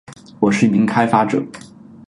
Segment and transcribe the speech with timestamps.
[0.39, 1.45] 我是一名开发者